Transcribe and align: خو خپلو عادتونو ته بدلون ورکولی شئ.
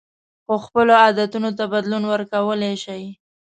خو 0.45 0.55
خپلو 0.65 0.93
عادتونو 1.03 1.49
ته 1.57 1.63
بدلون 1.73 2.03
ورکولی 2.07 2.73
شئ. 2.83 3.03